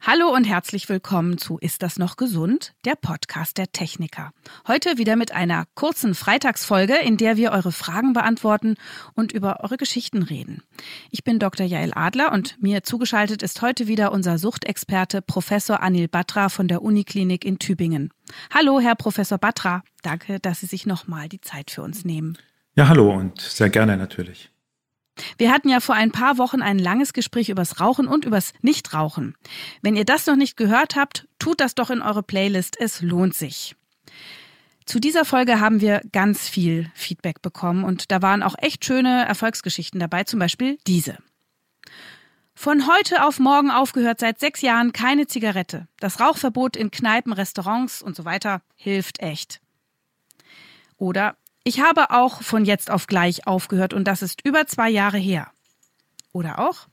Hallo 0.00 0.32
und 0.32 0.44
herzlich 0.44 0.88
willkommen 0.88 1.38
zu 1.38 1.58
Ist 1.58 1.82
das 1.82 1.98
noch 1.98 2.16
gesund? 2.16 2.72
Der 2.84 2.94
Podcast 2.94 3.58
der 3.58 3.72
Techniker. 3.72 4.30
Heute 4.66 4.96
wieder 4.96 5.16
mit 5.16 5.32
einer 5.32 5.64
kurzen 5.74 6.14
Freitagsfolge, 6.14 6.94
in 6.96 7.16
der 7.16 7.36
wir 7.36 7.50
eure 7.50 7.72
Fragen 7.72 8.12
beantworten 8.12 8.76
und 9.14 9.32
über 9.32 9.60
eure 9.64 9.76
Geschichten 9.76 10.22
reden. 10.22 10.62
Ich 11.10 11.24
bin 11.24 11.40
Dr. 11.40 11.66
Jael 11.66 11.92
Adler 11.94 12.32
und 12.32 12.62
mir 12.62 12.84
zugeschaltet 12.84 13.42
ist 13.42 13.60
heute 13.60 13.88
wieder 13.88 14.12
unser 14.12 14.38
Suchtexperte 14.38 15.20
Professor 15.20 15.82
Anil 15.82 16.08
Batra 16.08 16.48
von 16.48 16.68
der 16.68 16.82
Uniklinik 16.82 17.44
in 17.44 17.58
Tübingen. 17.58 18.10
Hallo, 18.54 18.80
Herr 18.80 18.94
Professor 18.94 19.36
Batra. 19.36 19.82
Danke, 20.02 20.38
dass 20.38 20.60
Sie 20.60 20.66
sich 20.66 20.86
nochmal 20.86 21.28
die 21.28 21.40
Zeit 21.40 21.72
für 21.72 21.82
uns 21.82 22.04
nehmen. 22.04 22.38
Ja, 22.76 22.88
hallo 22.88 23.12
und 23.12 23.40
sehr 23.40 23.68
gerne 23.68 23.96
natürlich. 23.96 24.50
Wir 25.36 25.52
hatten 25.52 25.68
ja 25.68 25.80
vor 25.80 25.94
ein 25.94 26.12
paar 26.12 26.38
Wochen 26.38 26.62
ein 26.62 26.78
langes 26.78 27.12
Gespräch 27.12 27.48
übers 27.48 27.80
Rauchen 27.80 28.06
und 28.06 28.24
übers 28.24 28.52
Nichtrauchen. 28.60 29.34
Wenn 29.82 29.96
ihr 29.96 30.04
das 30.04 30.26
noch 30.26 30.36
nicht 30.36 30.56
gehört 30.56 30.96
habt, 30.96 31.28
tut 31.38 31.60
das 31.60 31.74
doch 31.74 31.90
in 31.90 32.02
eure 32.02 32.22
Playlist. 32.22 32.76
Es 32.80 33.00
lohnt 33.00 33.34
sich. 33.34 33.76
Zu 34.86 35.00
dieser 35.00 35.26
Folge 35.26 35.60
haben 35.60 35.82
wir 35.82 36.00
ganz 36.12 36.48
viel 36.48 36.90
Feedback 36.94 37.42
bekommen 37.42 37.84
und 37.84 38.10
da 38.10 38.22
waren 38.22 38.42
auch 38.42 38.54
echt 38.56 38.86
schöne 38.86 39.26
Erfolgsgeschichten 39.26 40.00
dabei, 40.00 40.24
zum 40.24 40.38
Beispiel 40.38 40.78
diese. 40.86 41.18
Von 42.54 42.88
heute 42.88 43.24
auf 43.24 43.38
morgen 43.38 43.70
aufgehört, 43.70 44.18
seit 44.18 44.40
sechs 44.40 44.62
Jahren 44.62 44.92
keine 44.92 45.26
Zigarette. 45.26 45.86
Das 46.00 46.20
Rauchverbot 46.20 46.76
in 46.76 46.90
Kneipen, 46.90 47.32
Restaurants 47.32 48.02
und 48.02 48.16
so 48.16 48.24
weiter 48.24 48.62
hilft 48.74 49.20
echt. 49.20 49.60
Oder 50.96 51.36
ich 51.68 51.80
habe 51.80 52.12
auch 52.12 52.40
von 52.42 52.64
jetzt 52.64 52.90
auf 52.90 53.06
gleich 53.06 53.46
aufgehört 53.46 53.92
und 53.92 54.04
das 54.04 54.22
ist 54.22 54.40
über 54.42 54.66
zwei 54.66 54.88
Jahre 54.88 55.18
her. 55.18 55.52
Oder 56.32 56.60
auch, 56.60 56.88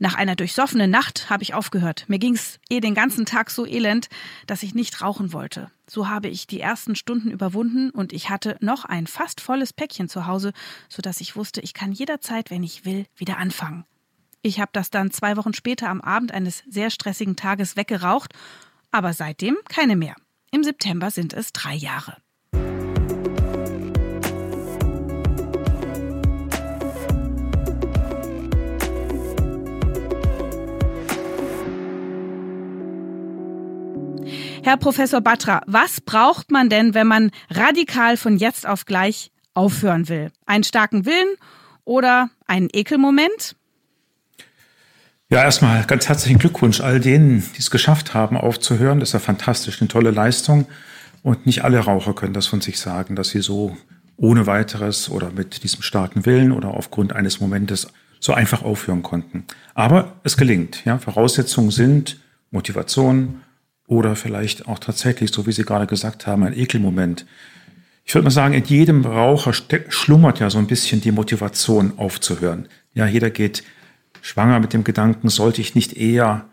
nach 0.00 0.16
einer 0.16 0.34
durchsoffenen 0.34 0.90
Nacht 0.90 1.30
habe 1.30 1.44
ich 1.44 1.54
aufgehört. 1.54 2.06
Mir 2.08 2.18
ging's 2.18 2.58
eh 2.70 2.80
den 2.80 2.96
ganzen 2.96 3.24
Tag 3.24 3.50
so 3.50 3.64
elend, 3.64 4.08
dass 4.48 4.64
ich 4.64 4.74
nicht 4.74 5.00
rauchen 5.00 5.32
wollte. 5.32 5.70
So 5.86 6.08
habe 6.08 6.26
ich 6.26 6.48
die 6.48 6.58
ersten 6.58 6.96
Stunden 6.96 7.30
überwunden 7.30 7.90
und 7.90 8.12
ich 8.12 8.30
hatte 8.30 8.56
noch 8.58 8.84
ein 8.84 9.06
fast 9.06 9.40
volles 9.40 9.72
Päckchen 9.72 10.08
zu 10.08 10.26
Hause, 10.26 10.54
so 10.88 11.02
dass 11.02 11.20
ich 11.20 11.36
wusste, 11.36 11.60
ich 11.60 11.72
kann 11.72 11.92
jederzeit, 11.92 12.50
wenn 12.50 12.64
ich 12.64 12.84
will, 12.84 13.06
wieder 13.14 13.38
anfangen. 13.38 13.84
Ich 14.42 14.58
habe 14.58 14.70
das 14.72 14.90
dann 14.90 15.12
zwei 15.12 15.36
Wochen 15.36 15.54
später 15.54 15.88
am 15.88 16.00
Abend 16.00 16.32
eines 16.32 16.64
sehr 16.68 16.90
stressigen 16.90 17.36
Tages 17.36 17.76
weggeraucht, 17.76 18.32
aber 18.90 19.12
seitdem 19.12 19.56
keine 19.68 19.94
mehr. 19.94 20.16
Im 20.50 20.64
September 20.64 21.12
sind 21.12 21.32
es 21.32 21.52
drei 21.52 21.76
Jahre. 21.76 22.16
Herr 34.70 34.76
Professor 34.76 35.20
Batra, 35.20 35.62
was 35.66 36.00
braucht 36.00 36.52
man 36.52 36.68
denn, 36.68 36.94
wenn 36.94 37.08
man 37.08 37.32
radikal 37.50 38.16
von 38.16 38.36
jetzt 38.36 38.68
auf 38.68 38.84
gleich 38.84 39.32
aufhören 39.52 40.08
will? 40.08 40.30
Einen 40.46 40.62
starken 40.62 41.06
Willen 41.06 41.34
oder 41.84 42.30
einen 42.46 42.68
Ekelmoment? 42.72 43.56
Ja, 45.28 45.42
erstmal 45.42 45.82
ganz 45.86 46.08
herzlichen 46.08 46.38
Glückwunsch 46.38 46.80
all 46.80 47.00
denen, 47.00 47.40
die 47.56 47.58
es 47.58 47.72
geschafft 47.72 48.14
haben, 48.14 48.36
aufzuhören. 48.36 49.00
Das 49.00 49.08
ist 49.08 49.14
ja 49.14 49.18
fantastisch, 49.18 49.80
eine 49.80 49.88
tolle 49.88 50.12
Leistung. 50.12 50.68
Und 51.24 51.46
nicht 51.46 51.64
alle 51.64 51.80
Raucher 51.80 52.14
können 52.14 52.32
das 52.32 52.46
von 52.46 52.60
sich 52.60 52.78
sagen, 52.78 53.16
dass 53.16 53.30
sie 53.30 53.40
so 53.40 53.76
ohne 54.16 54.46
weiteres 54.46 55.10
oder 55.10 55.32
mit 55.32 55.64
diesem 55.64 55.82
starken 55.82 56.26
Willen 56.26 56.52
oder 56.52 56.68
aufgrund 56.68 57.12
eines 57.12 57.40
Momentes 57.40 57.88
so 58.20 58.34
einfach 58.34 58.62
aufhören 58.62 59.02
konnten. 59.02 59.46
Aber 59.74 60.20
es 60.22 60.36
gelingt. 60.36 60.84
Ja, 60.84 60.98
Voraussetzungen 60.98 61.72
sind 61.72 62.20
Motivation, 62.52 63.40
oder 63.90 64.14
vielleicht 64.14 64.68
auch 64.68 64.78
tatsächlich, 64.78 65.32
so 65.32 65.46
wie 65.46 65.52
Sie 65.52 65.64
gerade 65.64 65.88
gesagt 65.88 66.28
haben, 66.28 66.44
ein 66.44 66.56
Ekelmoment. 66.56 67.26
Ich 68.04 68.14
würde 68.14 68.24
mal 68.24 68.30
sagen, 68.30 68.54
in 68.54 68.64
jedem 68.64 69.04
Raucher 69.04 69.52
schlummert 69.88 70.38
ja 70.38 70.48
so 70.48 70.58
ein 70.58 70.68
bisschen 70.68 71.00
die 71.00 71.10
Motivation 71.10 71.94
aufzuhören. 71.96 72.68
Ja, 72.94 73.06
jeder 73.06 73.30
geht 73.30 73.64
schwanger 74.22 74.60
mit 74.60 74.72
dem 74.72 74.84
Gedanken, 74.84 75.28
sollte 75.28 75.60
ich 75.60 75.74
nicht 75.74 75.94
eher 75.94 76.44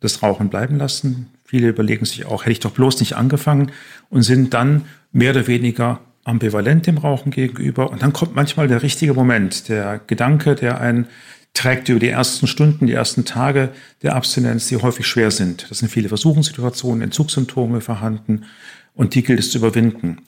das 0.00 0.20
Rauchen 0.22 0.48
bleiben 0.48 0.76
lassen? 0.76 1.30
Viele 1.44 1.68
überlegen 1.68 2.06
sich 2.06 2.26
auch, 2.26 2.42
hätte 2.42 2.52
ich 2.52 2.60
doch 2.60 2.72
bloß 2.72 2.98
nicht 2.98 3.14
angefangen 3.14 3.70
und 4.10 4.22
sind 4.22 4.52
dann 4.52 4.86
mehr 5.12 5.30
oder 5.30 5.46
weniger 5.46 6.00
ambivalent 6.24 6.88
dem 6.88 6.98
Rauchen 6.98 7.30
gegenüber. 7.30 7.90
Und 7.90 8.02
dann 8.02 8.12
kommt 8.12 8.34
manchmal 8.34 8.66
der 8.66 8.82
richtige 8.82 9.14
Moment, 9.14 9.68
der 9.68 10.00
Gedanke, 10.04 10.56
der 10.56 10.80
einen 10.80 11.06
trägt 11.54 11.88
über 11.88 12.00
die 12.00 12.08
ersten 12.08 12.46
Stunden, 12.46 12.86
die 12.86 12.92
ersten 12.92 13.24
Tage 13.24 13.70
der 14.02 14.16
Abstinenz, 14.16 14.66
die 14.66 14.76
häufig 14.76 15.06
schwer 15.06 15.30
sind. 15.30 15.70
Das 15.70 15.78
sind 15.78 15.88
viele 15.88 16.08
Versuchungssituationen, 16.08 17.02
Entzugssymptome 17.02 17.80
vorhanden 17.80 18.44
und 18.94 19.14
die 19.14 19.22
gilt 19.22 19.38
es 19.38 19.50
zu 19.50 19.58
überwinden. 19.58 20.18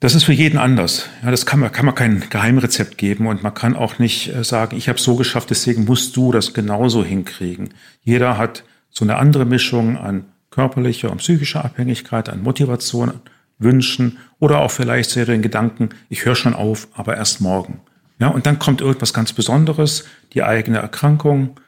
Das 0.00 0.16
ist 0.16 0.24
für 0.24 0.32
jeden 0.32 0.58
anders. 0.58 1.08
Ja, 1.22 1.30
das 1.30 1.46
kann 1.46 1.60
man, 1.60 1.70
kann 1.70 1.86
man 1.86 1.94
kein 1.94 2.24
Geheimrezept 2.28 2.98
geben 2.98 3.26
und 3.26 3.42
man 3.42 3.54
kann 3.54 3.76
auch 3.76 4.00
nicht 4.00 4.34
äh, 4.34 4.42
sagen, 4.42 4.76
ich 4.76 4.88
habe 4.88 4.98
so 4.98 5.14
geschafft, 5.14 5.50
deswegen 5.50 5.84
musst 5.84 6.16
du 6.16 6.32
das 6.32 6.54
genauso 6.54 7.04
hinkriegen. 7.04 7.70
Jeder 8.02 8.36
hat 8.36 8.64
so 8.90 9.04
eine 9.04 9.16
andere 9.16 9.44
Mischung 9.44 9.96
an 9.96 10.24
körperlicher 10.50 11.10
und 11.10 11.18
psychischer 11.18 11.64
Abhängigkeit, 11.64 12.28
an 12.28 12.42
Motivation, 12.42 13.12
Wünschen 13.58 14.18
oder 14.40 14.60
auch 14.60 14.72
vielleicht 14.72 15.10
so 15.10 15.24
den 15.24 15.40
Gedanken, 15.40 15.90
ich 16.08 16.24
höre 16.24 16.34
schon 16.34 16.54
auf, 16.54 16.88
aber 16.94 17.16
erst 17.16 17.40
morgen. 17.40 17.80
Ja, 18.22 18.28
und 18.28 18.46
dann 18.46 18.60
kommt 18.60 18.80
irgendwas 18.80 19.12
ganz 19.12 19.32
Besonderes, 19.32 20.04
die 20.32 20.44
eigene 20.44 20.78
Erkrankung, 20.78 21.58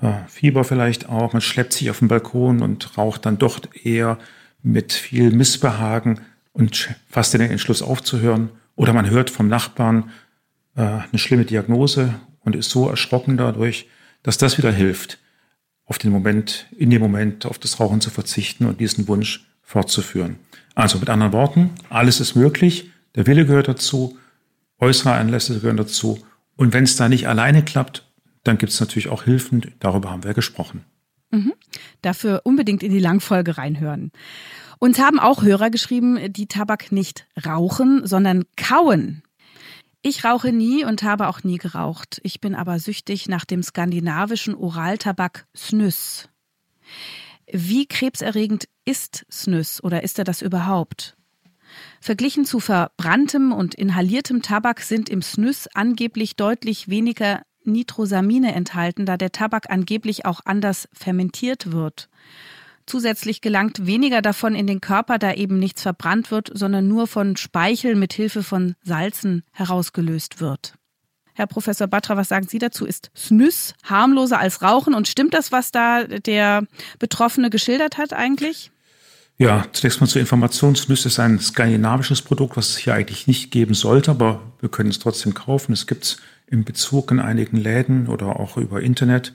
äh, 0.00 0.12
Fieber 0.28 0.62
vielleicht 0.62 1.08
auch. 1.08 1.32
Man 1.32 1.42
schleppt 1.42 1.72
sich 1.72 1.90
auf 1.90 1.98
den 1.98 2.06
Balkon 2.06 2.62
und 2.62 2.96
raucht 2.96 3.26
dann 3.26 3.38
doch 3.38 3.58
eher 3.82 4.20
mit 4.62 4.92
viel 4.92 5.32
Missbehagen 5.32 6.20
und 6.52 6.94
fasst 7.10 7.34
den 7.34 7.40
Entschluss 7.40 7.82
aufzuhören. 7.82 8.50
Oder 8.76 8.92
man 8.92 9.10
hört 9.10 9.30
vom 9.30 9.48
Nachbarn 9.48 10.12
äh, 10.76 10.82
eine 10.82 11.18
schlimme 11.18 11.44
Diagnose 11.44 12.14
und 12.44 12.54
ist 12.54 12.70
so 12.70 12.88
erschrocken 12.88 13.36
dadurch, 13.36 13.88
dass 14.22 14.38
das 14.38 14.58
wieder 14.58 14.70
hilft, 14.70 15.18
auf 15.86 15.98
den 15.98 16.12
Moment, 16.12 16.66
in 16.78 16.90
dem 16.90 17.02
Moment 17.02 17.46
auf 17.46 17.58
das 17.58 17.80
Rauchen 17.80 18.00
zu 18.00 18.10
verzichten 18.10 18.66
und 18.66 18.78
diesen 18.78 19.08
Wunsch 19.08 19.44
fortzuführen. 19.60 20.36
Also 20.76 21.00
mit 21.00 21.10
anderen 21.10 21.32
Worten, 21.32 21.70
alles 21.90 22.20
ist 22.20 22.36
möglich, 22.36 22.92
der 23.16 23.26
Wille 23.26 23.44
gehört 23.44 23.66
dazu 23.66 24.16
Äußere 24.84 25.14
Anlässe 25.14 25.54
gehören 25.54 25.78
dazu. 25.78 26.18
Und 26.56 26.74
wenn 26.74 26.84
es 26.84 26.96
da 26.96 27.08
nicht 27.08 27.26
alleine 27.26 27.64
klappt, 27.64 28.06
dann 28.42 28.58
gibt 28.58 28.72
es 28.72 28.80
natürlich 28.80 29.08
auch 29.08 29.24
Hilfen. 29.24 29.74
Darüber 29.80 30.10
haben 30.10 30.24
wir 30.24 30.34
gesprochen. 30.34 30.84
Mhm. 31.30 31.54
Dafür 32.02 32.42
unbedingt 32.44 32.82
in 32.82 32.92
die 32.92 33.00
Langfolge 33.00 33.56
reinhören. 33.56 34.12
Uns 34.78 34.98
haben 34.98 35.18
auch 35.18 35.42
Hörer 35.42 35.70
geschrieben, 35.70 36.18
die 36.30 36.46
Tabak 36.46 36.92
nicht 36.92 37.26
rauchen, 37.46 38.06
sondern 38.06 38.44
kauen. 38.56 39.22
Ich 40.02 40.22
rauche 40.22 40.52
nie 40.52 40.84
und 40.84 41.02
habe 41.02 41.28
auch 41.28 41.42
nie 41.44 41.56
geraucht. 41.56 42.20
Ich 42.22 42.42
bin 42.42 42.54
aber 42.54 42.78
süchtig 42.78 43.26
nach 43.26 43.46
dem 43.46 43.62
skandinavischen 43.62 44.54
Oraltabak 44.54 45.46
Snus. 45.56 46.28
Wie 47.50 47.86
krebserregend 47.86 48.68
ist 48.84 49.24
Snus 49.32 49.82
oder 49.82 50.02
ist 50.02 50.18
er 50.18 50.24
das 50.24 50.42
überhaupt? 50.42 51.16
Verglichen 52.00 52.44
zu 52.44 52.60
verbranntem 52.60 53.52
und 53.52 53.74
inhaliertem 53.74 54.42
Tabak 54.42 54.80
sind 54.80 55.08
im 55.08 55.22
Snus 55.22 55.68
angeblich 55.74 56.36
deutlich 56.36 56.88
weniger 56.88 57.42
Nitrosamine 57.64 58.54
enthalten, 58.54 59.06
da 59.06 59.16
der 59.16 59.32
Tabak 59.32 59.70
angeblich 59.70 60.26
auch 60.26 60.40
anders 60.44 60.88
fermentiert 60.92 61.72
wird. 61.72 62.08
Zusätzlich 62.86 63.40
gelangt 63.40 63.86
weniger 63.86 64.20
davon 64.20 64.54
in 64.54 64.66
den 64.66 64.82
Körper, 64.82 65.18
da 65.18 65.32
eben 65.32 65.58
nichts 65.58 65.82
verbrannt 65.82 66.30
wird, 66.30 66.50
sondern 66.52 66.86
nur 66.86 67.06
von 67.06 67.36
Speichel 67.36 67.94
mit 67.94 68.12
Hilfe 68.12 68.42
von 68.42 68.74
Salzen 68.82 69.42
herausgelöst 69.52 70.40
wird. 70.40 70.74
Herr 71.32 71.46
Professor 71.46 71.88
Batra, 71.88 72.16
was 72.16 72.28
sagen 72.28 72.46
Sie 72.46 72.58
dazu? 72.58 72.84
Ist 72.84 73.10
Snus 73.16 73.74
harmloser 73.82 74.38
als 74.38 74.62
Rauchen 74.62 74.94
und 74.94 75.08
stimmt 75.08 75.34
das, 75.34 75.50
was 75.50 75.72
da 75.72 76.04
der 76.04 76.66
Betroffene 76.98 77.50
geschildert 77.50 77.98
hat 77.98 78.12
eigentlich? 78.12 78.70
Ja, 79.36 79.64
zunächst 79.72 80.00
mal 80.00 80.06
zur 80.06 80.20
Information. 80.20 80.76
Snus 80.76 81.06
ist 81.06 81.18
ein 81.18 81.40
skandinavisches 81.40 82.22
Produkt, 82.22 82.56
was 82.56 82.70
es 82.70 82.76
hier 82.76 82.94
eigentlich 82.94 83.26
nicht 83.26 83.50
geben 83.50 83.74
sollte, 83.74 84.12
aber 84.12 84.40
wir 84.60 84.68
können 84.68 84.90
es 84.90 85.00
trotzdem 85.00 85.34
kaufen. 85.34 85.72
Es 85.72 85.88
gibt 85.88 86.04
es 86.04 86.16
im 86.46 86.64
Bezug 86.64 87.10
in 87.10 87.18
einigen 87.18 87.56
Läden 87.56 88.06
oder 88.06 88.38
auch 88.38 88.56
über 88.56 88.80
Internet. 88.80 89.32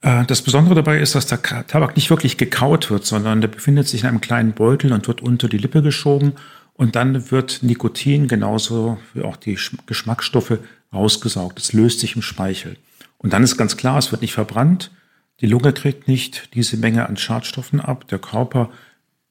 Äh, 0.00 0.24
das 0.26 0.42
Besondere 0.42 0.76
dabei 0.76 1.00
ist, 1.00 1.16
dass 1.16 1.26
der 1.26 1.42
Tabak 1.42 1.96
nicht 1.96 2.08
wirklich 2.10 2.36
gekaut 2.36 2.88
wird, 2.90 3.04
sondern 3.04 3.40
der 3.40 3.48
befindet 3.48 3.88
sich 3.88 4.02
in 4.02 4.08
einem 4.08 4.20
kleinen 4.20 4.52
Beutel 4.52 4.92
und 4.92 5.08
wird 5.08 5.22
unter 5.22 5.48
die 5.48 5.58
Lippe 5.58 5.82
geschoben 5.82 6.34
und 6.74 6.94
dann 6.94 7.32
wird 7.32 7.62
Nikotin 7.62 8.28
genauso 8.28 8.98
wie 9.12 9.22
auch 9.22 9.36
die 9.36 9.58
Geschmacksstoffe 9.86 10.58
rausgesaugt. 10.92 11.58
Es 11.58 11.72
löst 11.72 11.98
sich 11.98 12.14
im 12.14 12.22
Speichel. 12.22 12.76
Und 13.18 13.32
dann 13.32 13.42
ist 13.42 13.56
ganz 13.56 13.76
klar, 13.76 13.98
es 13.98 14.12
wird 14.12 14.22
nicht 14.22 14.34
verbrannt, 14.34 14.92
die 15.40 15.46
Lunge 15.46 15.72
kriegt 15.72 16.08
nicht 16.08 16.54
diese 16.54 16.76
Menge 16.76 17.08
an 17.08 17.16
Schadstoffen 17.16 17.80
ab, 17.80 18.06
der 18.08 18.18
Körper 18.18 18.70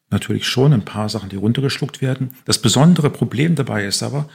natürlich 0.09 0.47
schon 0.47 0.73
ein 0.73 0.85
paar 0.85 1.09
Sachen, 1.09 1.29
die 1.29 1.35
runtergeschluckt 1.35 2.01
werden. 2.01 2.31
Das 2.45 2.59
besondere 2.59 3.09
Problem 3.09 3.55
dabei 3.55 3.85
ist 3.85 4.03
aber, 4.03 4.29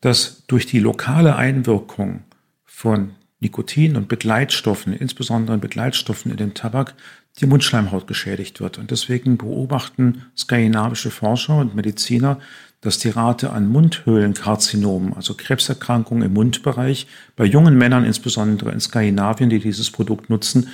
dass 0.00 0.44
durch 0.46 0.66
die 0.66 0.78
lokale 0.78 1.36
Einwirkung 1.36 2.22
von 2.64 3.10
Nikotin 3.40 3.96
und 3.96 4.08
Begleitstoffen, 4.08 4.92
insbesondere 4.92 5.58
Begleitstoffen 5.58 6.30
in 6.30 6.36
dem 6.36 6.54
Tabak, 6.54 6.94
die 7.38 7.46
Mundschleimhaut 7.46 8.06
geschädigt 8.06 8.60
wird. 8.60 8.78
Und 8.78 8.90
deswegen 8.90 9.36
beobachten 9.36 10.22
skandinavische 10.36 11.10
Forscher 11.10 11.58
und 11.58 11.74
Mediziner, 11.74 12.38
dass 12.80 12.98
die 12.98 13.10
Rate 13.10 13.50
an 13.50 13.68
Mundhöhlenkarzinomen, 13.68 15.12
also 15.14 15.34
Krebserkrankungen 15.34 16.24
im 16.24 16.32
Mundbereich, 16.34 17.06
bei 17.34 17.44
jungen 17.44 17.76
Männern 17.76 18.04
insbesondere 18.04 18.70
in 18.70 18.80
Skandinavien, 18.80 19.50
die 19.50 19.58
dieses 19.58 19.90
Produkt 19.90 20.30
nutzen, 20.30 20.68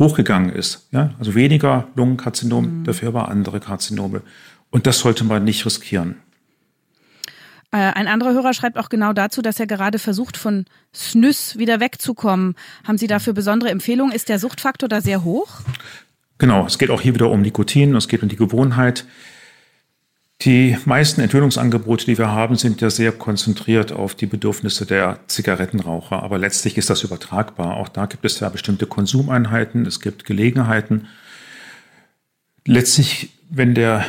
hochgegangen 0.00 0.50
ist. 0.50 0.88
Ja? 0.90 1.14
Also 1.20 1.36
weniger 1.36 1.86
Lungenkarzinom, 1.94 2.80
mhm. 2.80 2.84
dafür 2.84 3.08
aber 3.08 3.28
andere 3.28 3.60
Karzinome. 3.60 4.22
Und 4.70 4.86
das 4.88 4.98
sollte 4.98 5.22
man 5.22 5.44
nicht 5.44 5.64
riskieren. 5.64 6.16
Äh, 7.72 7.76
ein 7.76 8.08
anderer 8.08 8.32
Hörer 8.32 8.52
schreibt 8.52 8.78
auch 8.78 8.88
genau 8.88 9.12
dazu, 9.12 9.42
dass 9.42 9.60
er 9.60 9.66
gerade 9.66 10.00
versucht, 10.00 10.36
von 10.36 10.64
Snus 10.92 11.56
wieder 11.56 11.78
wegzukommen. 11.78 12.56
Haben 12.84 12.98
Sie 12.98 13.06
dafür 13.06 13.32
besondere 13.32 13.70
Empfehlungen? 13.70 14.12
Ist 14.12 14.28
der 14.28 14.40
Suchtfaktor 14.40 14.88
da 14.88 15.00
sehr 15.00 15.22
hoch? 15.22 15.60
Genau, 16.38 16.66
es 16.66 16.78
geht 16.78 16.90
auch 16.90 17.00
hier 17.00 17.14
wieder 17.14 17.30
um 17.30 17.42
Nikotin, 17.42 17.94
es 17.94 18.08
geht 18.08 18.22
um 18.22 18.28
die 18.28 18.36
Gewohnheit. 18.36 19.04
Die 20.42 20.78
meisten 20.86 21.20
Enthüllungsangebote, 21.20 22.06
die 22.06 22.16
wir 22.16 22.30
haben, 22.30 22.56
sind 22.56 22.80
ja 22.80 22.88
sehr 22.88 23.12
konzentriert 23.12 23.92
auf 23.92 24.14
die 24.14 24.24
Bedürfnisse 24.24 24.86
der 24.86 25.20
Zigarettenraucher. 25.26 26.22
Aber 26.22 26.38
letztlich 26.38 26.78
ist 26.78 26.88
das 26.88 27.02
übertragbar. 27.02 27.76
Auch 27.76 27.88
da 27.88 28.06
gibt 28.06 28.24
es 28.24 28.40
ja 28.40 28.48
bestimmte 28.48 28.86
Konsumeinheiten, 28.86 29.84
es 29.84 30.00
gibt 30.00 30.24
Gelegenheiten. 30.24 31.08
Letztlich, 32.66 33.38
wenn 33.50 33.74
der 33.74 34.06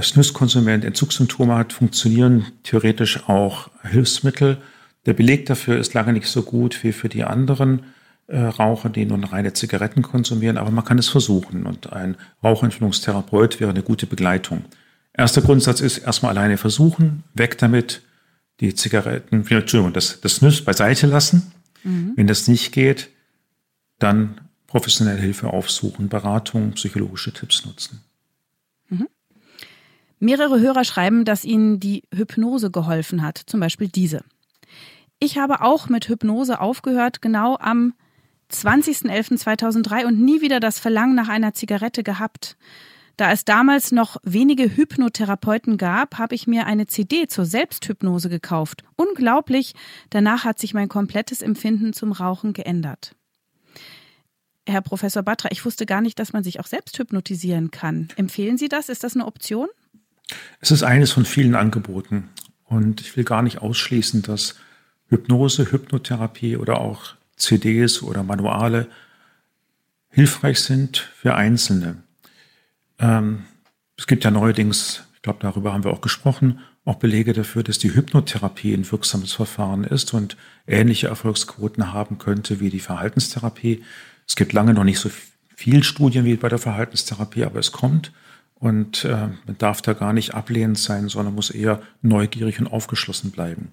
Snus-Konsument 0.00 0.84
Entzugssymptome 0.84 1.54
hat, 1.54 1.72
funktionieren 1.72 2.46
theoretisch 2.64 3.28
auch 3.28 3.70
Hilfsmittel. 3.82 4.58
Der 5.06 5.12
Beleg 5.12 5.46
dafür 5.46 5.78
ist 5.78 5.94
lange 5.94 6.14
nicht 6.14 6.26
so 6.26 6.42
gut 6.42 6.82
wie 6.82 6.90
für 6.90 7.08
die 7.08 7.22
anderen 7.22 7.82
äh, 8.26 8.38
Raucher, 8.38 8.88
die 8.88 9.04
nun 9.04 9.22
reine 9.22 9.52
Zigaretten 9.52 10.02
konsumieren, 10.02 10.56
aber 10.56 10.70
man 10.70 10.84
kann 10.84 10.98
es 10.98 11.08
versuchen 11.08 11.66
und 11.66 11.92
ein 11.92 12.16
Rauchentwöhnungstherapeut 12.42 13.60
wäre 13.60 13.70
eine 13.70 13.82
gute 13.82 14.06
Begleitung. 14.06 14.64
Erster 15.16 15.42
Grundsatz 15.42 15.80
ist 15.80 15.98
erstmal 15.98 16.36
alleine 16.36 16.58
versuchen, 16.58 17.22
weg 17.34 17.58
damit, 17.58 18.02
die 18.60 18.74
Zigaretten, 18.74 19.36
Entschuldigung, 19.36 19.92
das, 19.92 20.20
das 20.20 20.36
Snus 20.36 20.64
beiseite 20.64 21.06
lassen. 21.06 21.52
Mhm. 21.82 22.12
Wenn 22.16 22.26
das 22.26 22.46
nicht 22.48 22.72
geht, 22.72 23.10
dann 23.98 24.40
professionelle 24.66 25.20
Hilfe 25.20 25.48
aufsuchen, 25.48 26.08
Beratung, 26.08 26.72
psychologische 26.72 27.32
Tipps 27.32 27.64
nutzen. 27.64 28.00
Mehrere 30.24 30.58
Hörer 30.58 30.84
schreiben, 30.84 31.26
dass 31.26 31.44
ihnen 31.44 31.80
die 31.80 32.02
Hypnose 32.10 32.70
geholfen 32.70 33.22
hat, 33.22 33.42
zum 33.44 33.60
Beispiel 33.60 33.88
diese. 33.88 34.22
Ich 35.18 35.36
habe 35.36 35.60
auch 35.60 35.90
mit 35.90 36.08
Hypnose 36.08 36.60
aufgehört, 36.60 37.20
genau 37.20 37.58
am 37.58 37.92
20.11.2003 38.50 40.06
und 40.06 40.20
nie 40.20 40.40
wieder 40.40 40.60
das 40.60 40.78
Verlangen 40.78 41.14
nach 41.14 41.28
einer 41.28 41.52
Zigarette 41.52 42.02
gehabt. 42.02 42.56
Da 43.16 43.30
es 43.30 43.44
damals 43.44 43.92
noch 43.92 44.16
wenige 44.24 44.76
Hypnotherapeuten 44.76 45.78
gab, 45.78 46.18
habe 46.18 46.34
ich 46.34 46.46
mir 46.46 46.66
eine 46.66 46.86
CD 46.86 47.28
zur 47.28 47.46
Selbsthypnose 47.46 48.28
gekauft. 48.28 48.82
Unglaublich, 48.96 49.74
danach 50.10 50.44
hat 50.44 50.58
sich 50.58 50.74
mein 50.74 50.88
komplettes 50.88 51.40
Empfinden 51.40 51.92
zum 51.92 52.10
Rauchen 52.10 52.52
geändert. 52.52 53.14
Herr 54.66 54.80
Professor 54.80 55.22
Batra, 55.22 55.50
ich 55.52 55.64
wusste 55.64 55.86
gar 55.86 56.00
nicht, 56.00 56.18
dass 56.18 56.32
man 56.32 56.42
sich 56.42 56.58
auch 56.58 56.66
selbst 56.66 56.98
hypnotisieren 56.98 57.70
kann. 57.70 58.08
Empfehlen 58.16 58.58
Sie 58.58 58.68
das? 58.68 58.88
Ist 58.88 59.04
das 59.04 59.14
eine 59.14 59.26
Option? 59.26 59.68
Es 60.60 60.70
ist 60.70 60.82
eines 60.82 61.12
von 61.12 61.24
vielen 61.24 61.54
Angeboten. 61.54 62.30
Und 62.64 63.02
ich 63.02 63.16
will 63.16 63.24
gar 63.24 63.42
nicht 63.42 63.58
ausschließen, 63.58 64.22
dass 64.22 64.56
Hypnose, 65.08 65.70
Hypnotherapie 65.70 66.56
oder 66.56 66.80
auch 66.80 67.14
CDs 67.36 68.02
oder 68.02 68.22
Manuale 68.22 68.88
hilfreich 70.08 70.60
sind 70.60 70.96
für 70.96 71.34
Einzelne. 71.34 72.03
Ähm, 72.98 73.44
es 73.96 74.06
gibt 74.06 74.24
ja 74.24 74.30
neuerdings, 74.30 75.04
ich 75.14 75.22
glaube, 75.22 75.38
darüber 75.40 75.72
haben 75.72 75.84
wir 75.84 75.92
auch 75.92 76.00
gesprochen, 76.00 76.60
auch 76.84 76.96
Belege 76.96 77.32
dafür, 77.32 77.62
dass 77.62 77.78
die 77.78 77.94
Hypnotherapie 77.94 78.74
ein 78.74 78.90
wirksames 78.90 79.32
Verfahren 79.32 79.84
ist 79.84 80.12
und 80.12 80.36
ähnliche 80.66 81.08
Erfolgsquoten 81.08 81.92
haben 81.92 82.18
könnte 82.18 82.60
wie 82.60 82.70
die 82.70 82.80
Verhaltenstherapie. 82.80 83.82
Es 84.26 84.36
gibt 84.36 84.52
lange 84.52 84.74
noch 84.74 84.84
nicht 84.84 84.98
so 84.98 85.10
viel 85.56 85.82
Studien 85.82 86.24
wie 86.24 86.36
bei 86.36 86.48
der 86.48 86.58
Verhaltenstherapie, 86.58 87.44
aber 87.44 87.58
es 87.58 87.72
kommt. 87.72 88.12
Und 88.54 89.04
äh, 89.04 89.28
man 89.46 89.58
darf 89.58 89.82
da 89.82 89.92
gar 89.92 90.12
nicht 90.12 90.34
ablehnend 90.34 90.78
sein, 90.78 91.08
sondern 91.08 91.34
muss 91.34 91.50
eher 91.50 91.82
neugierig 92.02 92.60
und 92.60 92.66
aufgeschlossen 92.66 93.30
bleiben. 93.30 93.72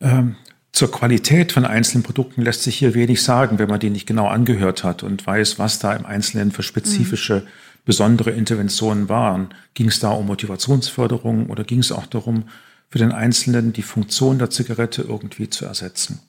Ähm, 0.00 0.36
zur 0.72 0.90
Qualität 0.90 1.52
von 1.52 1.64
einzelnen 1.64 2.02
Produkten 2.02 2.42
lässt 2.42 2.62
sich 2.62 2.76
hier 2.76 2.94
wenig 2.94 3.22
sagen, 3.22 3.58
wenn 3.58 3.68
man 3.68 3.80
die 3.80 3.90
nicht 3.90 4.06
genau 4.06 4.28
angehört 4.28 4.84
hat 4.84 5.02
und 5.02 5.26
weiß, 5.26 5.58
was 5.58 5.78
da 5.78 5.94
im 5.94 6.04
Einzelnen 6.04 6.52
für 6.52 6.62
spezifische, 6.62 7.40
mhm. 7.40 7.48
Besondere 7.86 8.32
Interventionen 8.32 9.08
waren. 9.08 9.54
Ging 9.72 9.88
es 9.88 10.00
da 10.00 10.10
um 10.10 10.26
Motivationsförderung 10.26 11.46
oder 11.48 11.64
ging 11.64 11.78
es 11.78 11.92
auch 11.92 12.04
darum, 12.04 12.44
für 12.90 12.98
den 12.98 13.12
Einzelnen 13.12 13.72
die 13.72 13.82
Funktion 13.82 14.38
der 14.38 14.50
Zigarette 14.50 15.02
irgendwie 15.02 15.48
zu 15.48 15.64
ersetzen? 15.64 16.20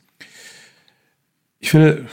Ich 1.59 1.73
will 1.73 2.07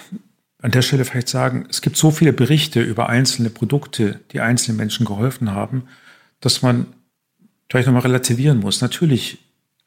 an 0.61 0.71
der 0.71 0.83
Stelle 0.83 1.05
vielleicht 1.05 1.29
sagen, 1.29 1.67
es 1.69 1.83
gibt 1.83 1.99
so 1.99 2.11
viele 2.11 2.33
Berichte 2.33 2.83
über 2.83 3.11
einzelne 3.11 3.51
Produkte, 3.51 4.21
die 4.33 4.41
einzelnen 4.41 4.79
Menschen 4.79 5.05
geholfen 5.05 5.53
haben, 5.53 5.85
dass 6.41 6.63
man 6.63 6.87
vielleicht 7.69 7.87
nochmal 7.87 8.03
relativieren 8.03 8.61
muss. 8.61 8.81
Natürlich 8.81 9.39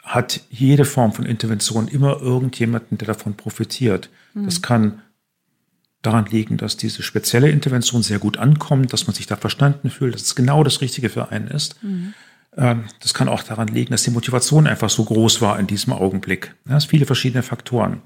hat 0.04 0.42
jede 0.52 0.86
Form 0.86 1.14
von 1.14 1.26
Intervention 1.26 1.88
immer 1.88 2.22
irgendjemanden, 2.22 3.00
der 3.00 3.08
davon 3.08 3.36
profitiert. 3.36 4.10
Mhm. 4.36 4.46
Das 4.46 4.62
kann 4.62 5.02
daran 6.08 6.26
liegen, 6.26 6.58
dass 6.58 6.78
diese 6.78 7.04
spezielle 7.04 7.50
Intervention 7.50 8.02
sehr 8.02 8.20
gut 8.20 8.38
ankommt, 8.38 8.94
dass 8.94 9.08
man 9.08 9.16
sich 9.16 9.28
da 9.28 9.36
verstanden 9.36 9.90
fühlt, 9.90 10.16
dass 10.16 10.24
es 10.24 10.36
genau 10.36 10.64
das 10.64 10.82
Richtige 10.82 11.10
für 11.10 11.32
einen 11.32 11.48
ist. 11.48 11.84
Mhm. 11.84 12.14
Ähm, 12.56 12.86
das 13.02 13.14
kann 13.14 13.28
auch 13.28 13.44
daran 13.44 13.68
liegen, 13.68 13.92
dass 13.92 14.04
die 14.04 14.12
Motivation 14.12 14.68
einfach 14.68 14.90
so 14.90 15.04
groß 15.04 15.42
war 15.42 15.60
in 15.60 15.68
diesem 15.68 15.94
Augenblick. 15.94 16.56
Ja, 16.68 16.78
es 16.78 16.86
viele 16.86 17.06
verschiedene 17.06 17.44
Faktoren. 17.44 18.02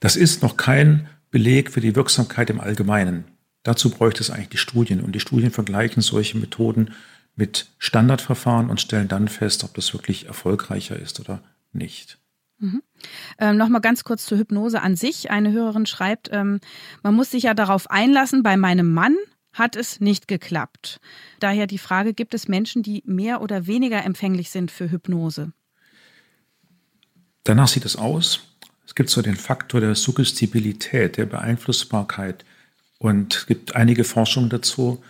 Das 0.00 0.16
ist 0.16 0.42
noch 0.42 0.56
kein 0.56 1.08
Beleg 1.30 1.70
für 1.70 1.80
die 1.80 1.96
Wirksamkeit 1.96 2.50
im 2.50 2.60
Allgemeinen. 2.60 3.24
Dazu 3.62 3.90
bräuchte 3.90 4.20
es 4.22 4.30
eigentlich 4.30 4.50
die 4.50 4.58
Studien. 4.58 5.00
Und 5.00 5.12
die 5.12 5.20
Studien 5.20 5.50
vergleichen 5.50 6.02
solche 6.02 6.36
Methoden 6.36 6.92
mit 7.36 7.70
Standardverfahren 7.78 8.68
und 8.68 8.80
stellen 8.80 9.08
dann 9.08 9.28
fest, 9.28 9.64
ob 9.64 9.74
das 9.74 9.92
wirklich 9.94 10.26
erfolgreicher 10.26 10.98
ist 10.98 11.20
oder 11.20 11.42
nicht. 11.72 12.18
Mhm. 12.58 12.82
Ähm, 13.38 13.56
Nochmal 13.56 13.80
ganz 13.80 14.04
kurz 14.04 14.26
zur 14.26 14.38
Hypnose 14.38 14.82
an 14.82 14.96
sich. 14.96 15.30
Eine 15.30 15.52
Hörerin 15.52 15.86
schreibt, 15.86 16.30
ähm, 16.32 16.60
man 17.02 17.14
muss 17.14 17.30
sich 17.30 17.44
ja 17.44 17.54
darauf 17.54 17.90
einlassen, 17.90 18.42
bei 18.42 18.56
meinem 18.56 18.92
Mann 18.92 19.16
hat 19.52 19.76
es 19.76 20.00
nicht 20.00 20.28
geklappt. 20.28 20.98
Daher 21.40 21.66
die 21.66 21.78
Frage, 21.78 22.12
gibt 22.12 22.34
es 22.34 22.48
Menschen, 22.48 22.82
die 22.82 23.02
mehr 23.06 23.40
oder 23.40 23.66
weniger 23.66 24.04
empfänglich 24.04 24.50
sind 24.50 24.70
für 24.70 24.90
Hypnose? 24.90 25.52
Danach 27.44 27.68
sieht 27.68 27.84
es 27.84 27.96
aus. 27.96 28.40
Es 28.86 28.94
gibt 28.94 29.10
so 29.10 29.22
den 29.22 29.36
Faktor 29.36 29.80
der 29.80 29.94
Suggestibilität, 29.94 31.16
der 31.16 31.26
Beeinflussbarkeit. 31.26 32.44
Und 32.98 33.34
es 33.34 33.46
gibt 33.46 33.76
einige 33.76 34.04
Forschungen 34.04 34.50
dazu, 34.50 35.02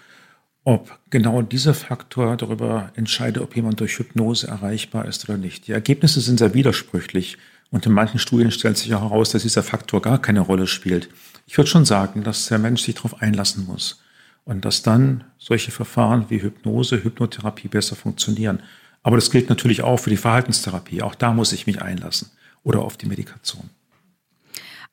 ob 0.64 0.98
genau 1.10 1.42
dieser 1.42 1.74
Faktor 1.74 2.36
darüber 2.36 2.90
entscheidet, 2.96 3.42
ob 3.42 3.54
jemand 3.54 3.80
durch 3.80 3.98
Hypnose 3.98 4.48
erreichbar 4.48 5.06
ist 5.06 5.28
oder 5.28 5.38
nicht. 5.38 5.68
Die 5.68 5.72
Ergebnisse 5.72 6.20
sind 6.20 6.38
sehr 6.38 6.54
widersprüchlich. 6.54 7.36
Und 7.74 7.86
in 7.86 7.92
manchen 7.92 8.20
Studien 8.20 8.52
stellt 8.52 8.78
sich 8.78 8.94
auch 8.94 9.02
heraus, 9.02 9.30
dass 9.30 9.42
dieser 9.42 9.64
Faktor 9.64 10.00
gar 10.00 10.22
keine 10.22 10.38
Rolle 10.38 10.68
spielt. 10.68 11.08
Ich 11.44 11.58
würde 11.58 11.68
schon 11.68 11.84
sagen, 11.84 12.22
dass 12.22 12.46
der 12.46 12.60
Mensch 12.60 12.82
sich 12.82 12.94
darauf 12.94 13.20
einlassen 13.20 13.66
muss 13.66 14.00
und 14.44 14.64
dass 14.64 14.82
dann 14.82 15.24
solche 15.38 15.72
Verfahren 15.72 16.26
wie 16.30 16.40
Hypnose, 16.40 17.02
Hypnotherapie 17.02 17.66
besser 17.66 17.96
funktionieren. 17.96 18.62
Aber 19.02 19.16
das 19.16 19.28
gilt 19.28 19.48
natürlich 19.48 19.82
auch 19.82 19.96
für 19.96 20.10
die 20.10 20.16
Verhaltenstherapie. 20.16 21.02
Auch 21.02 21.16
da 21.16 21.32
muss 21.32 21.52
ich 21.52 21.66
mich 21.66 21.82
einlassen 21.82 22.30
oder 22.62 22.78
auf 22.82 22.96
die 22.96 23.06
Medikation. 23.06 23.68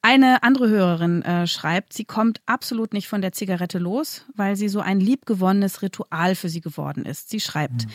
Eine 0.01 0.41
andere 0.41 0.67
Hörerin 0.67 1.21
äh, 1.21 1.45
schreibt, 1.45 1.93
sie 1.93 2.05
kommt 2.05 2.41
absolut 2.47 2.93
nicht 2.93 3.07
von 3.07 3.21
der 3.21 3.31
Zigarette 3.31 3.77
los, 3.77 4.25
weil 4.35 4.55
sie 4.55 4.69
so 4.69 4.79
ein 4.79 4.99
liebgewonnenes 4.99 5.83
Ritual 5.83 6.33
für 6.33 6.49
sie 6.49 6.61
geworden 6.61 7.05
ist. 7.05 7.29
Sie 7.29 7.41
schreibt, 7.41 7.85
mhm. 7.85 7.91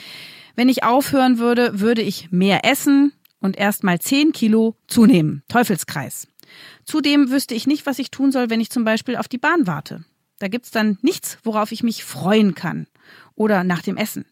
wenn 0.54 0.68
ich 0.68 0.84
aufhören 0.84 1.38
würde, 1.40 1.80
würde 1.80 2.02
ich 2.02 2.30
mehr 2.30 2.64
essen 2.64 3.10
und 3.46 3.56
erst 3.56 3.82
mal 3.82 3.98
10 3.98 4.32
Kilo 4.32 4.76
zunehmen. 4.86 5.42
Teufelskreis. 5.48 6.28
Zudem 6.84 7.30
wüsste 7.30 7.54
ich 7.54 7.66
nicht, 7.66 7.86
was 7.86 7.98
ich 7.98 8.10
tun 8.10 8.30
soll, 8.30 8.50
wenn 8.50 8.60
ich 8.60 8.70
zum 8.70 8.84
Beispiel 8.84 9.16
auf 9.16 9.28
die 9.28 9.38
Bahn 9.38 9.66
warte. 9.66 10.04
Da 10.38 10.48
gibt's 10.48 10.70
dann 10.70 10.98
nichts, 11.00 11.38
worauf 11.42 11.72
ich 11.72 11.82
mich 11.82 12.04
freuen 12.04 12.54
kann. 12.54 12.86
Oder 13.34 13.64
nach 13.64 13.82
dem 13.82 13.96
Essen. 13.96 14.26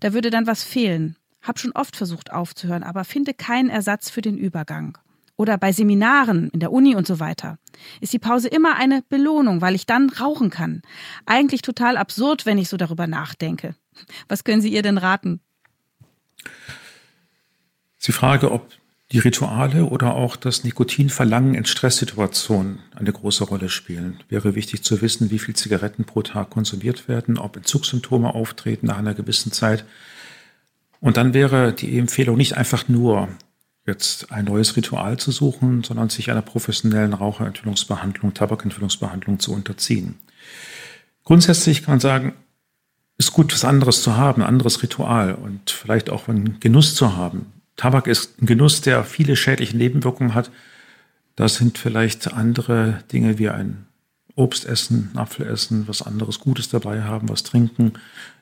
Da 0.00 0.12
würde 0.12 0.30
dann 0.30 0.46
was 0.46 0.64
fehlen. 0.64 1.16
Hab 1.42 1.58
schon 1.58 1.72
oft 1.72 1.96
versucht 1.96 2.32
aufzuhören, 2.32 2.82
aber 2.82 3.04
finde 3.04 3.34
keinen 3.34 3.68
Ersatz 3.68 4.10
für 4.10 4.22
den 4.22 4.38
Übergang. 4.38 4.98
Oder 5.36 5.58
bei 5.58 5.70
Seminaren 5.70 6.48
in 6.50 6.60
der 6.60 6.72
Uni 6.72 6.96
und 6.96 7.06
so 7.06 7.20
weiter. 7.20 7.58
Ist 8.00 8.14
die 8.14 8.18
Pause 8.18 8.48
immer 8.48 8.76
eine 8.76 9.02
Belohnung, 9.08 9.60
weil 9.60 9.74
ich 9.74 9.84
dann 9.84 10.08
rauchen 10.08 10.48
kann. 10.48 10.80
Eigentlich 11.26 11.60
total 11.60 11.98
absurd, 11.98 12.46
wenn 12.46 12.56
ich 12.56 12.70
so 12.70 12.78
darüber 12.78 13.06
nachdenke. 13.06 13.74
Was 14.28 14.44
können 14.44 14.62
Sie 14.62 14.72
ihr 14.72 14.82
denn 14.82 14.98
raten? 14.98 15.40
Sie 18.06 18.12
frage, 18.12 18.52
ob 18.52 18.70
die 19.10 19.18
Rituale 19.18 19.86
oder 19.86 20.14
auch 20.14 20.36
das 20.36 20.62
Nikotinverlangen 20.62 21.56
in 21.56 21.64
Stresssituationen 21.64 22.78
eine 22.94 23.12
große 23.12 23.42
Rolle 23.42 23.68
spielen. 23.68 24.20
Wäre 24.28 24.54
wichtig 24.54 24.84
zu 24.84 25.02
wissen, 25.02 25.32
wie 25.32 25.40
viel 25.40 25.56
Zigaretten 25.56 26.04
pro 26.04 26.22
Tag 26.22 26.50
konsumiert 26.50 27.08
werden, 27.08 27.36
ob 27.36 27.56
Entzugssymptome 27.56 28.32
auftreten 28.32 28.86
nach 28.86 28.98
einer 28.98 29.14
gewissen 29.14 29.50
Zeit. 29.50 29.84
Und 31.00 31.16
dann 31.16 31.34
wäre 31.34 31.72
die 31.72 31.98
Empfehlung 31.98 32.36
nicht 32.36 32.56
einfach 32.56 32.86
nur 32.86 33.28
jetzt 33.86 34.30
ein 34.30 34.44
neues 34.44 34.76
Ritual 34.76 35.16
zu 35.16 35.32
suchen, 35.32 35.82
sondern 35.82 36.08
sich 36.08 36.30
einer 36.30 36.42
professionellen 36.42 37.12
Raucherentwöhnungsbehandlung, 37.12 38.34
Tabakentwöhnungsbehandlung 38.34 39.40
zu 39.40 39.52
unterziehen. 39.52 40.16
Grundsätzlich 41.24 41.82
kann 41.82 41.94
man 41.94 42.00
sagen, 42.00 42.34
ist 43.18 43.32
gut, 43.32 43.52
was 43.52 43.64
anderes 43.64 44.00
zu 44.04 44.16
haben, 44.16 44.42
ein 44.42 44.48
anderes 44.48 44.80
Ritual 44.84 45.34
und 45.34 45.70
vielleicht 45.70 46.08
auch 46.08 46.28
einen 46.28 46.60
Genuss 46.60 46.94
zu 46.94 47.16
haben. 47.16 47.52
Tabak 47.76 48.06
ist 48.06 48.40
ein 48.40 48.46
Genuss, 48.46 48.80
der 48.80 49.04
viele 49.04 49.36
schädliche 49.36 49.76
Nebenwirkungen 49.76 50.34
hat. 50.34 50.50
Das 51.36 51.56
sind 51.56 51.78
vielleicht 51.78 52.32
andere 52.32 53.04
Dinge 53.12 53.38
wie 53.38 53.50
ein 53.50 53.86
Obst 54.34 54.66
essen, 54.66 55.10
Apfel 55.14 55.46
essen, 55.46 55.88
was 55.88 56.02
anderes 56.02 56.40
Gutes 56.40 56.68
dabei 56.68 57.02
haben, 57.02 57.28
was 57.28 57.42
trinken, 57.42 57.94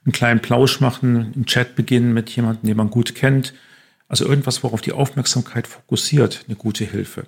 einen 0.05 0.13
kleinen 0.13 0.41
Plausch 0.41 0.81
machen, 0.81 1.33
einen 1.35 1.47
Chat 1.47 1.77
beginnen 1.77 2.13
mit 2.13 2.31
jemandem, 2.31 2.69
den 2.69 2.77
man 2.77 2.91
gut 2.91 3.15
kennt. 3.15 3.55
Also 4.09 4.27
irgendwas, 4.27 4.63
worauf 4.63 4.81
die 4.81 4.93
Aufmerksamkeit 4.93 5.67
fokussiert, 5.67 6.45
eine 6.47 6.57
gute 6.57 6.85
Hilfe. 6.85 7.27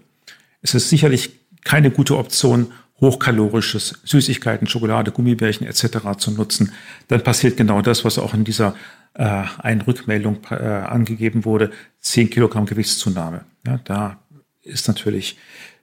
Es 0.63 0.75
ist 0.75 0.91
sicherlich 0.91 1.31
keine 1.65 1.91
gute 1.91 2.17
Option, 2.17 2.73
hochkalorisches 3.01 4.01
Süßigkeiten, 4.05 4.67
Schokolade, 4.67 5.13
Gummibärchen 5.13 5.67
etc. 5.67 6.19
zu 6.19 6.31
nutzen. 6.31 6.73
Dann 7.09 7.23
passiert 7.23 7.57
genau 7.57 7.83
das, 7.83 8.05
was 8.05 8.19
auch 8.19 8.35
in 8.35 8.45
dieser 8.45 8.75
äh, 9.17 9.45
einen 9.59 9.81
Rückmeldung 9.81 10.39
äh, 10.51 10.55
angegeben 10.55 11.45
wurde, 11.45 11.71
10 12.01 12.31
Kilogramm 12.31 12.67
Gewichtszunahme. 12.67 13.45
Ja, 13.67 13.81
da 13.85 14.19
ist 14.63 14.89
natürlich 14.89 15.39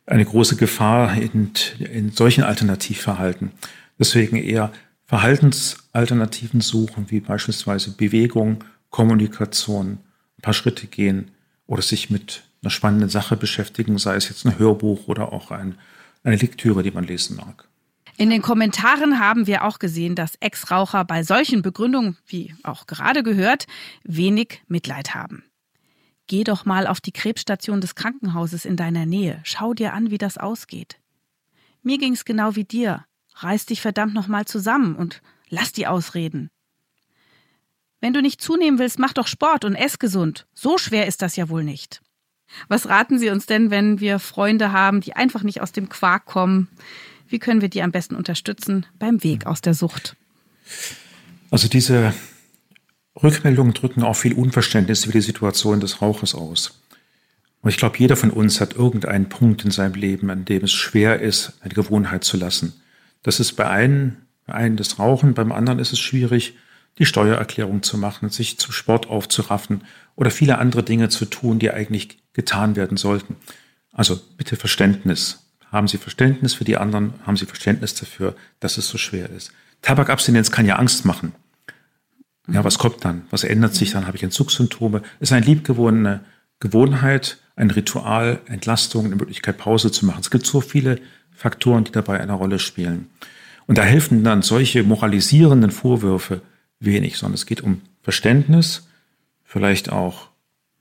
eine 0.05 0.25
große 0.25 0.55
Gefahr 0.55 1.15
in, 1.15 1.51
in 1.79 2.11
solchen 2.11 2.43
Alternativverhalten. 2.43 3.51
Deswegen 3.97 4.37
eher 4.37 4.71
Verhaltensalternativen 5.05 6.61
suchen, 6.61 7.05
wie 7.09 7.19
beispielsweise 7.19 7.91
Bewegung, 7.91 8.63
Kommunikation, 8.89 9.99
ein 10.37 10.41
paar 10.41 10.53
Schritte 10.53 10.87
gehen 10.87 11.31
oder 11.65 11.81
sich 11.81 12.09
mit 12.09 12.43
einer 12.61 12.71
spannenden 12.71 13.09
Sache 13.09 13.35
beschäftigen, 13.35 13.97
sei 13.97 14.15
es 14.15 14.29
jetzt 14.29 14.45
ein 14.45 14.59
Hörbuch 14.59 15.07
oder 15.07 15.33
auch 15.33 15.51
ein, 15.51 15.75
eine 16.23 16.35
Lektüre, 16.35 16.83
die 16.83 16.91
man 16.91 17.03
lesen 17.03 17.37
mag. 17.37 17.67
In 18.17 18.29
den 18.29 18.41
Kommentaren 18.41 19.19
haben 19.19 19.47
wir 19.47 19.63
auch 19.63 19.79
gesehen, 19.79 20.15
dass 20.15 20.35
Ex-Raucher 20.39 21.03
bei 21.03 21.23
solchen 21.23 21.61
Begründungen, 21.61 22.17
wie 22.27 22.53
auch 22.63 22.85
gerade 22.85 23.23
gehört, 23.23 23.65
wenig 24.03 24.61
Mitleid 24.67 25.15
haben. 25.15 25.43
Geh 26.27 26.43
doch 26.43 26.65
mal 26.65 26.87
auf 26.87 27.01
die 27.01 27.11
Krebsstation 27.11 27.81
des 27.81 27.95
Krankenhauses 27.95 28.65
in 28.65 28.77
deiner 28.77 29.05
Nähe. 29.05 29.41
Schau 29.43 29.73
dir 29.73 29.93
an, 29.93 30.11
wie 30.11 30.17
das 30.17 30.37
ausgeht. 30.37 30.99
Mir 31.81 31.97
ging's 31.97 32.23
genau 32.23 32.55
wie 32.55 32.63
dir. 32.63 33.05
Reiß 33.35 33.65
dich 33.65 33.81
verdammt 33.81 34.13
noch 34.13 34.27
mal 34.27 34.45
zusammen 34.45 34.95
und 34.95 35.21
lass 35.49 35.73
die 35.73 35.87
ausreden. 35.87 36.49
Wenn 37.99 38.13
du 38.13 38.21
nicht 38.21 38.41
zunehmen 38.41 38.79
willst, 38.79 38.99
mach 38.99 39.13
doch 39.13 39.27
Sport 39.27 39.65
und 39.65 39.75
ess 39.75 39.97
gesund. 39.97 40.45
So 40.53 40.77
schwer 40.77 41.07
ist 41.07 41.21
das 41.21 41.35
ja 41.35 41.49
wohl 41.49 41.63
nicht. 41.63 42.01
Was 42.67 42.87
raten 42.87 43.17
Sie 43.17 43.29
uns 43.29 43.45
denn, 43.45 43.71
wenn 43.71 43.99
wir 43.99 44.19
Freunde 44.19 44.71
haben, 44.71 45.01
die 45.01 45.15
einfach 45.15 45.43
nicht 45.43 45.61
aus 45.61 45.71
dem 45.71 45.89
Quark 45.89 46.25
kommen? 46.25 46.69
Wie 47.27 47.39
können 47.39 47.61
wir 47.61 47.69
die 47.69 47.81
am 47.81 47.91
besten 47.91 48.15
unterstützen 48.15 48.85
beim 48.99 49.23
Weg 49.23 49.45
aus 49.45 49.61
der 49.61 49.73
Sucht? 49.73 50.15
Also 51.51 51.67
diese 51.67 52.13
Rückmeldungen 53.21 53.73
drücken 53.73 54.03
auch 54.03 54.15
viel 54.15 54.33
Unverständnis 54.33 55.05
über 55.05 55.13
die 55.13 55.21
Situation 55.21 55.79
des 55.79 56.01
Rauchers 56.01 56.35
aus. 56.35 56.79
Und 57.61 57.69
ich 57.69 57.77
glaube, 57.77 57.97
jeder 57.97 58.15
von 58.15 58.29
uns 58.29 58.59
hat 58.59 58.75
irgendeinen 58.75 59.29
Punkt 59.29 59.63
in 59.63 59.71
seinem 59.71 59.93
Leben, 59.93 60.29
an 60.29 60.45
dem 60.45 60.63
es 60.63 60.73
schwer 60.73 61.21
ist, 61.21 61.53
eine 61.61 61.73
Gewohnheit 61.73 62.23
zu 62.23 62.37
lassen. 62.37 62.73
Das 63.23 63.39
ist 63.39 63.53
bei 63.53 63.69
einem, 63.69 64.17
bei 64.45 64.53
einem 64.53 64.75
das 64.75 64.99
Rauchen, 64.99 65.33
beim 65.33 65.51
anderen 65.51 65.79
ist 65.79 65.93
es 65.93 65.99
schwierig, 65.99 66.55
die 66.99 67.05
Steuererklärung 67.05 67.81
zu 67.81 67.97
machen, 67.97 68.29
sich 68.29 68.59
zum 68.59 68.73
Sport 68.73 69.07
aufzuraffen 69.07 69.83
oder 70.15 70.29
viele 70.29 70.57
andere 70.57 70.83
Dinge 70.83 71.09
zu 71.09 71.25
tun, 71.25 71.57
die 71.57 71.71
eigentlich 71.71 72.17
getan 72.33 72.75
werden 72.75 72.97
sollten. 72.97 73.37
Also 73.91 74.19
bitte 74.37 74.57
Verständnis. 74.57 75.42
Haben 75.73 75.87
Sie 75.87 75.97
Verständnis 75.97 76.53
für 76.53 76.65
die 76.65 76.77
anderen? 76.77 77.15
Haben 77.25 77.35
Sie 77.35 77.47
Verständnis 77.47 77.95
dafür, 77.95 78.35
dass 78.59 78.77
es 78.77 78.87
so 78.87 78.99
schwer 78.99 79.31
ist? 79.31 79.51
Tabakabstinenz 79.81 80.51
kann 80.51 80.67
ja 80.67 80.75
Angst 80.75 81.03
machen. 81.03 81.33
Ja, 82.47 82.63
was 82.63 82.77
kommt 82.77 83.03
dann? 83.03 83.23
Was 83.31 83.43
ändert 83.43 83.73
sich 83.73 83.91
dann? 83.91 84.05
Habe 84.05 84.15
ich 84.15 84.21
Entzugssymptome? 84.21 85.01
Ist 85.19 85.33
eine 85.33 85.43
liebgewonnene 85.43 86.19
Gewohnheit, 86.59 87.39
ein 87.55 87.71
Ritual, 87.71 88.39
Entlastung, 88.45 89.05
eine 89.05 89.15
Möglichkeit, 89.15 89.57
Pause 89.57 89.91
zu 89.91 90.05
machen. 90.05 90.19
Es 90.21 90.29
gibt 90.29 90.45
so 90.45 90.61
viele 90.61 90.99
Faktoren, 91.31 91.85
die 91.85 91.91
dabei 91.91 92.19
eine 92.19 92.33
Rolle 92.33 92.59
spielen. 92.59 93.09
Und 93.65 93.79
da 93.79 93.83
helfen 93.83 94.23
dann 94.23 94.43
solche 94.43 94.83
moralisierenden 94.83 95.71
Vorwürfe 95.71 96.41
wenig, 96.79 97.17
sondern 97.17 97.33
es 97.33 97.47
geht 97.47 97.61
um 97.61 97.81
Verständnis, 98.03 98.87
vielleicht 99.43 99.91
auch 99.91 100.27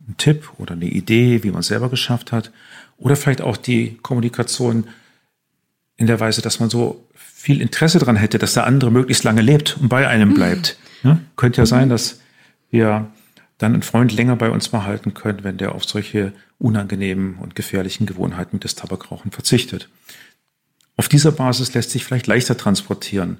ein 0.06 0.16
Tipp 0.18 0.50
oder 0.58 0.74
eine 0.74 0.84
Idee, 0.84 1.44
wie 1.44 1.50
man 1.50 1.60
es 1.60 1.68
selber 1.68 1.88
geschafft 1.88 2.30
hat 2.30 2.52
oder 3.02 3.16
vielleicht 3.16 3.42
auch 3.42 3.56
die 3.56 3.98
Kommunikation 4.02 4.86
in 5.96 6.06
der 6.06 6.20
Weise, 6.20 6.40
dass 6.40 6.60
man 6.60 6.70
so 6.70 7.04
viel 7.14 7.60
Interesse 7.60 7.98
daran 7.98 8.16
hätte, 8.16 8.38
dass 8.38 8.54
der 8.54 8.66
andere 8.66 8.90
möglichst 8.90 9.24
lange 9.24 9.42
lebt 9.42 9.76
und 9.80 9.88
bei 9.88 10.08
einem 10.08 10.30
mhm. 10.30 10.34
bleibt. 10.34 10.78
Mhm. 11.02 11.10
Ja, 11.10 11.20
könnte 11.36 11.60
ja 11.60 11.66
sein, 11.66 11.88
dass 11.88 12.20
wir 12.70 13.10
dann 13.58 13.74
einen 13.74 13.82
Freund 13.82 14.12
länger 14.12 14.36
bei 14.36 14.50
uns 14.50 14.68
behalten 14.68 15.14
können, 15.14 15.44
wenn 15.44 15.58
der 15.58 15.74
auf 15.74 15.84
solche 15.84 16.32
unangenehmen 16.58 17.36
und 17.36 17.54
gefährlichen 17.54 18.06
Gewohnheiten 18.06 18.60
des 18.60 18.76
Tabakrauchen 18.76 19.32
verzichtet. 19.32 19.88
Auf 20.96 21.08
dieser 21.08 21.32
Basis 21.32 21.74
lässt 21.74 21.90
sich 21.90 22.04
vielleicht 22.04 22.28
leichter 22.28 22.56
transportieren, 22.56 23.38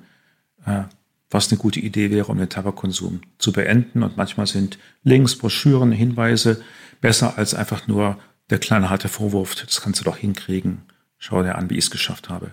äh, 0.67 0.83
was 1.31 1.51
eine 1.51 1.59
gute 1.59 1.81
Idee 1.81 2.11
wäre, 2.11 2.27
um 2.27 2.39
den 2.39 2.49
Tabakkonsum 2.49 3.23
zu 3.39 3.53
beenden. 3.53 4.03
Und 4.03 4.17
manchmal 4.17 4.47
sind 4.47 4.79
Links, 5.03 5.37
Broschüren, 5.37 5.93
Hinweise 5.93 6.63
besser 7.01 7.39
als 7.39 7.55
einfach 7.55 7.87
nur 7.87 8.19
der 8.53 8.59
kleine 8.59 8.91
harte 8.91 9.09
Vorwurf, 9.09 9.55
das 9.55 9.81
kannst 9.81 10.01
du 10.01 10.05
doch 10.05 10.19
hinkriegen. 10.19 10.83
Schau 11.17 11.43
dir 11.43 11.55
an, 11.55 11.71
wie 11.71 11.79
ich 11.79 11.85
es 11.85 11.91
geschafft 11.91 12.29
habe. 12.29 12.51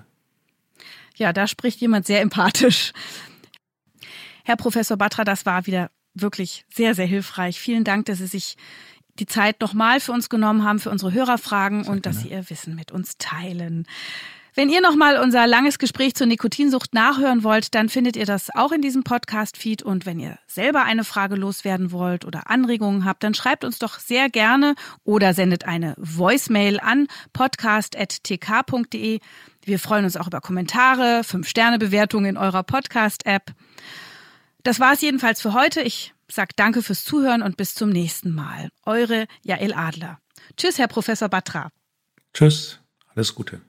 Ja, 1.18 1.34
da 1.34 1.46
spricht 1.46 1.82
jemand 1.82 2.06
sehr 2.06 2.22
empathisch. 2.22 2.94
Herr 4.46 4.56
Professor 4.56 4.96
Batra, 4.96 5.26
das 5.26 5.46
war 5.46 5.68
wieder 5.68 5.92
wirklich 6.14 6.66
sehr, 6.74 6.96
sehr 6.96 7.06
hilfreich. 7.06 7.60
Vielen 7.60 7.84
Dank, 7.84 8.06
dass 8.06 8.20
Sie 8.20 8.28
sich 8.28 8.56
die 9.20 9.26
Zeit 9.26 9.60
nochmal 9.60 10.00
für 10.00 10.14
uns 10.14 10.30
genommen 10.30 10.64
haben, 10.64 10.80
für 10.80 10.90
unsere 10.90 11.12
Hörerfragen 11.12 11.86
und 11.86 12.06
dass 12.06 12.22
Sie 12.22 12.30
Ihr 12.30 12.50
Wissen 12.50 12.76
mit 12.76 12.94
uns 12.94 13.18
teilen. 13.18 13.86
Wenn 14.56 14.70
ihr 14.70 14.82
nochmal 14.82 15.18
unser 15.18 15.46
langes 15.48 15.78
Gespräch 15.78 16.16
zur 16.16 16.28
Nikotinsucht 16.28 16.94
nachhören 16.94 17.44
wollt, 17.44 17.76
dann 17.76 17.88
findet 17.88 18.16
ihr 18.16 18.26
das 18.26 18.50
auch 18.54 18.72
in 18.72 18.82
diesem 18.82 19.04
Podcast-Feed. 19.04 19.84
Und 19.84 20.06
wenn 20.06 20.20
ihr 20.20 20.40
selber 20.48 20.84
eine 20.84 21.04
Frage 21.04 21.36
loswerden 21.36 21.92
wollt 21.92 22.26
oder 22.26 22.50
Anregungen 22.50 23.06
habt, 23.06 23.24
dann 23.24 23.34
schreibt 23.34 23.64
uns 23.64 23.80
doch 23.80 24.00
sehr 24.00 24.30
gerne 24.30 24.76
oder 25.04 25.34
sendet 25.34 25.66
eine 25.66 25.94
Voicemail 25.98 26.80
an 26.80 27.08
podcast.tk.de. 27.34 29.20
Wir 29.64 29.80
freuen 29.80 30.06
uns 30.06 30.18
auch 30.18 30.28
über 30.28 30.42
Kommentare, 30.42 31.24
Fünf-Sterne-Bewertungen 31.24 32.32
in 32.32 32.38
eurer 32.38 32.64
Podcast-App. 32.64 33.54
Das 34.64 34.80
war 34.80 34.94
es 34.94 35.02
jedenfalls 35.02 35.42
für 35.42 35.54
heute. 35.54 35.82
Ich 35.82 36.14
sage 36.28 36.54
danke 36.56 36.82
fürs 36.82 37.04
Zuhören 37.04 37.42
und 37.42 37.58
bis 37.58 37.76
zum 37.76 37.90
nächsten 37.90 38.34
Mal. 38.34 38.70
Eure 38.86 39.28
Jael 39.44 39.74
Adler. 39.74 40.20
Tschüss, 40.58 40.78
Herr 40.78 40.88
Professor 40.88 41.30
Batra. 41.30 41.70
Tschüss, 42.34 42.80
alles 43.16 43.34
Gute. 43.36 43.69